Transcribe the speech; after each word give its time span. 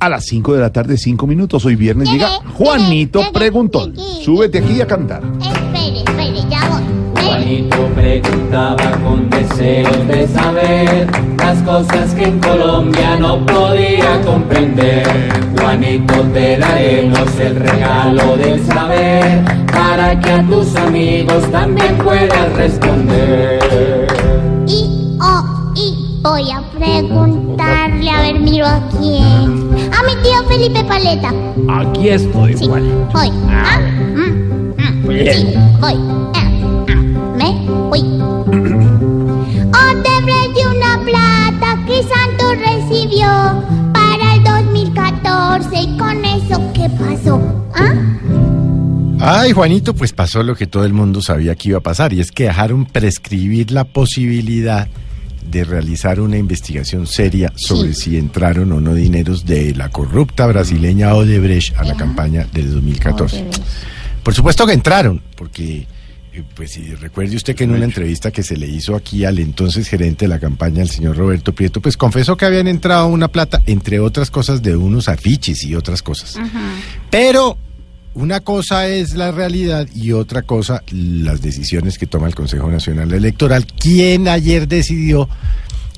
a 0.00 0.08
las 0.08 0.24
5 0.24 0.54
de 0.54 0.60
la 0.60 0.72
tarde, 0.72 0.96
5 0.96 1.26
minutos. 1.26 1.64
Hoy 1.64 1.76
viernes 1.76 2.10
llega 2.10 2.40
Juanito 2.54 3.20
Preguntón. 3.32 3.94
Súbete 4.24 4.58
aquí 4.58 4.80
a 4.80 4.86
cantar. 4.86 5.22
Espere, 5.40 5.98
espere, 5.98 6.50
ya 6.50 6.68
voy. 6.68 7.00
Juanito 7.22 7.76
preguntaba 7.94 8.90
con 9.04 9.28
deseos 9.28 10.08
de 10.08 10.26
saber 10.28 11.06
las 11.36 11.62
cosas 11.62 12.14
que 12.14 12.24
en 12.24 12.40
Colombia 12.40 13.16
no 13.16 13.44
podía 13.44 14.20
comprender. 14.22 15.06
Juanito, 15.58 16.14
te 16.32 16.56
daremos 16.56 17.38
el 17.38 17.56
regalo 17.56 18.36
del 18.38 18.64
saber 18.66 19.44
para 19.66 20.18
que 20.18 20.30
a 20.30 20.46
tus 20.46 20.74
amigos 20.76 21.50
también 21.50 21.98
puedas 21.98 22.52
responder. 22.54 23.99
Oh, 26.22 26.32
voy 26.32 26.50
a 26.50 26.60
preguntarle, 26.72 28.10
a 28.10 28.20
ver, 28.22 28.38
miro 28.40 28.66
a 28.66 28.80
quién. 28.90 29.70
A 29.92 30.02
mi 30.02 30.14
tío 30.22 30.42
Felipe 30.48 30.84
Paleta. 30.84 31.32
Aquí 31.68 32.08
estoy, 32.10 32.56
Sí, 32.56 32.66
Juanito. 32.66 33.08
voy. 33.12 33.30
Ah, 33.48 33.78
mm, 33.80 34.74
mm, 34.76 35.06
sí, 35.32 35.54
voy. 35.80 35.94
Ah, 36.34 36.50
ah, 36.88 36.94
me 37.38 37.66
voy. 37.88 38.00
Odebrecht 39.80 40.54
de 40.54 40.66
una 40.76 41.00
plata 41.04 41.78
que 41.86 42.02
Santos 42.02 42.54
recibió 42.58 43.28
para 43.92 44.34
el 44.34 44.44
2014 44.44 45.80
y 45.80 45.96
con 45.96 46.24
eso, 46.24 46.60
¿qué 46.74 46.90
pasó? 46.90 47.40
¿Ah? 47.74 47.94
Ay, 49.42 49.52
Juanito, 49.52 49.94
pues 49.94 50.12
pasó 50.12 50.42
lo 50.42 50.54
que 50.54 50.66
todo 50.66 50.84
el 50.84 50.92
mundo 50.92 51.22
sabía 51.22 51.54
que 51.54 51.70
iba 51.70 51.78
a 51.78 51.82
pasar, 51.82 52.12
y 52.12 52.20
es 52.20 52.30
que 52.30 52.44
dejaron 52.44 52.84
prescribir 52.86 53.70
la 53.70 53.84
posibilidad 53.84 54.86
de 55.44 55.64
realizar 55.64 56.20
una 56.20 56.36
investigación 56.36 57.06
seria 57.06 57.52
sobre 57.56 57.94
si 57.94 58.16
entraron 58.16 58.72
o 58.72 58.80
no 58.80 58.94
dineros 58.94 59.44
de 59.44 59.74
la 59.74 59.90
corrupta 59.90 60.46
brasileña 60.46 61.14
Odebrecht 61.14 61.76
a 61.76 61.84
la 61.84 61.96
campaña 61.96 62.46
del 62.52 62.72
2014. 62.72 63.46
Por 64.22 64.34
supuesto 64.34 64.66
que 64.66 64.72
entraron, 64.72 65.22
porque, 65.36 65.86
eh, 66.32 66.42
pues 66.54 66.72
si 66.72 66.94
recuerde 66.94 67.36
usted 67.36 67.54
que 67.54 67.64
en 67.64 67.72
una 67.72 67.84
entrevista 67.84 68.30
que 68.30 68.42
se 68.42 68.56
le 68.56 68.66
hizo 68.66 68.94
aquí 68.94 69.24
al 69.24 69.38
entonces 69.38 69.88
gerente 69.88 70.26
de 70.26 70.28
la 70.28 70.38
campaña, 70.38 70.82
el 70.82 70.90
señor 70.90 71.16
Roberto 71.16 71.54
Prieto, 71.54 71.80
pues 71.80 71.96
confesó 71.96 72.36
que 72.36 72.44
habían 72.44 72.68
entrado 72.68 73.06
una 73.06 73.28
plata, 73.28 73.62
entre 73.66 74.00
otras 74.00 74.30
cosas, 74.30 74.62
de 74.62 74.76
unos 74.76 75.08
afiches 75.08 75.64
y 75.64 75.74
otras 75.74 76.02
cosas. 76.02 76.38
Pero 77.10 77.56
una 78.14 78.40
cosa 78.40 78.88
es 78.88 79.14
la 79.14 79.30
realidad 79.30 79.88
y 79.94 80.12
otra 80.12 80.42
cosa 80.42 80.82
las 80.90 81.40
decisiones 81.40 81.98
que 81.98 82.06
toma 82.06 82.26
el 82.26 82.34
Consejo 82.34 82.70
Nacional 82.70 83.12
Electoral, 83.12 83.66
quien 83.66 84.28
ayer 84.28 84.66
decidió 84.66 85.28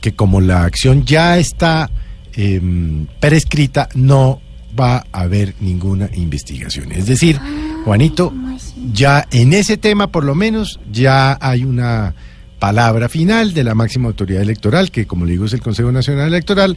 que 0.01 0.15
como 0.15 0.41
la 0.41 0.65
acción 0.65 1.05
ya 1.05 1.39
está 1.39 1.91
em, 2.35 3.07
prescrita, 3.21 3.89
no 3.95 4.41
va 4.79 5.05
a 5.13 5.21
haber 5.21 5.55
ninguna 5.61 6.11
investigación. 6.15 6.93
Es 6.93 7.07
decir, 7.07 7.39
Juanito, 7.85 8.29
¿cómo 8.29 8.57
así? 8.57 8.75
ya 8.93 9.27
en 9.31 9.53
ese 9.53 9.77
tema 9.77 10.09
por 10.09 10.25
lo 10.25 10.35
menos 10.35 10.81
ya 10.91 11.39
hay 11.41 11.65
una 11.65 12.15
palabra 12.59 13.09
final 13.09 13.55
de 13.55 13.65
la 13.65 13.75
máxima 13.75 14.09
autoridad 14.09 14.43
electoral, 14.43 14.91
que 14.91 15.07
como 15.07 15.25
le 15.25 15.33
digo 15.33 15.47
es 15.47 15.53
el 15.53 15.61
Consejo 15.61 15.91
Nacional 15.93 16.29
Electoral. 16.29 16.77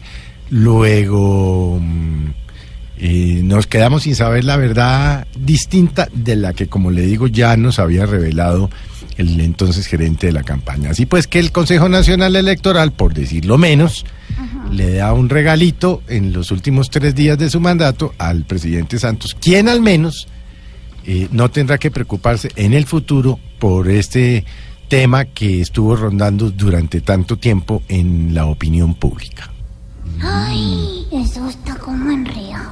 Luego 0.49 1.79
nos 2.97 3.67
quedamos 3.67 4.03
sin 4.03 4.15
saber 4.15 4.43
la 4.43 4.57
verdad 4.57 5.27
distinta 5.37 6.07
de 6.13 6.35
la 6.35 6.53
que, 6.53 6.67
como 6.67 6.91
le 6.91 7.01
digo, 7.01 7.27
ya 7.27 7.57
nos 7.57 7.79
había 7.79 8.05
revelado 8.05 8.69
el 9.17 9.39
entonces 9.39 9.87
gerente 9.87 10.27
de 10.27 10.33
la 10.33 10.43
campaña. 10.43 10.91
Así 10.91 11.05
pues 11.05 11.27
que 11.27 11.39
el 11.39 11.51
Consejo 11.51 11.89
Nacional 11.89 12.35
Electoral, 12.35 12.91
por 12.91 13.13
decirlo 13.13 13.57
menos, 13.57 14.05
le 14.71 14.95
da 14.95 15.13
un 15.13 15.29
regalito 15.29 16.01
en 16.07 16.33
los 16.33 16.51
últimos 16.51 16.89
tres 16.89 17.15
días 17.15 17.37
de 17.37 17.49
su 17.49 17.59
mandato 17.59 18.13
al 18.17 18.43
presidente 18.43 18.99
Santos, 18.99 19.35
quien 19.39 19.69
al 19.69 19.81
menos 19.81 20.27
eh, 21.05 21.27
no 21.31 21.49
tendrá 21.49 21.77
que 21.77 21.91
preocuparse 21.91 22.49
en 22.55 22.73
el 22.73 22.85
futuro 22.85 23.39
por 23.59 23.89
este 23.89 24.43
tema 24.87 25.25
que 25.25 25.61
estuvo 25.61 25.95
rondando 25.95 26.51
durante 26.51 27.01
tanto 27.01 27.37
tiempo 27.37 27.83
en 27.87 28.33
la 28.33 28.45
opinión 28.45 28.95
pública. 28.95 29.51
Ay, 30.21 30.84
eso 31.25 31.47
está 31.47 31.75
como 31.75 32.11
enredado. 32.11 32.71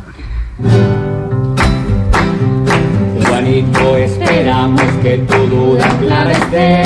Juanito, 3.26 3.98
esperamos 3.98 4.82
que 5.02 5.18
tu 5.18 5.38
duda 5.48 5.90
clara 6.00 6.32
esté. 6.32 6.84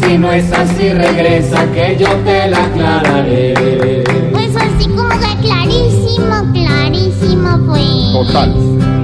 Si 0.00 0.16
no 0.16 0.32
es 0.32 0.50
así, 0.50 0.88
regresa 0.88 1.70
que 1.72 1.96
yo 1.98 2.08
te 2.24 2.48
la 2.48 2.64
aclararé. 2.64 4.04
Pues 4.32 4.56
así 4.56 4.88
como 4.88 5.10
que 5.10 5.46
clarísimo, 5.46 6.52
clarísimo 6.54 7.58
fue. 7.66 7.82
Total. 8.12 8.99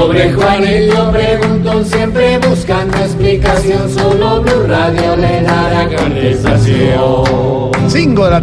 Pobre 0.00 0.32
Juanito 0.32 1.12
preguntó 1.12 1.84
siempre 1.84 2.38
buscando 2.38 2.96
explicación. 2.96 3.90
Solo 3.90 4.40
Blue 4.40 4.66
Radio 4.66 5.14
le 5.14 5.42
dará 5.42 5.94
contestación. 5.94 7.70
5 7.86 8.24
de 8.24 8.30
la. 8.30 8.40